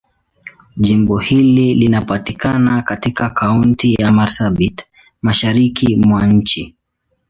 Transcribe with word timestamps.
Jimbo 0.77 1.17
hili 1.17 1.75
linapatikana 1.75 2.81
katika 2.81 3.29
Kaunti 3.29 3.93
ya 4.01 4.11
Marsabit, 4.13 4.85
Mashariki 5.21 5.95
mwa 5.95 6.27
nchi. 6.27 6.75